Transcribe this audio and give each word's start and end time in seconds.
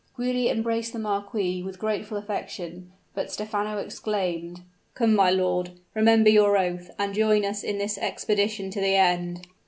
Giulia 0.15 0.51
embraced 0.51 0.93
the 0.93 0.97
marquis 0.97 1.61
with 1.61 1.77
grateful 1.77 2.17
affection; 2.17 2.91
but 3.13 3.31
Stephano 3.31 3.77
exclaimed, 3.77 4.61
"Come, 4.95 5.13
my 5.15 5.29
lord! 5.29 5.73
Remember 5.93 6.31
your 6.31 6.57
oath, 6.57 6.89
and 6.97 7.13
join 7.13 7.45
us 7.45 7.61
in 7.63 7.77
this 7.77 7.99
expedition 7.99 8.71
to 8.71 8.81
the 8.81 8.95
end!" 8.95 9.45